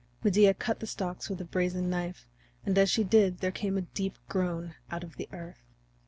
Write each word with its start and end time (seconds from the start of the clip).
Medea 0.23 0.55
cut 0.55 0.79
the 0.79 0.87
stalks 0.87 1.29
with 1.29 1.39
a 1.41 1.45
brazen 1.45 1.87
knife, 1.87 2.25
and 2.65 2.75
as 2.75 2.89
she 2.89 3.03
did 3.03 3.37
there 3.37 3.51
came 3.51 3.77
a 3.77 3.81
deep 3.83 4.17
groan 4.27 4.73
out 4.89 5.03
of 5.03 5.15
the 5.15 5.29
earth. 5.31 5.61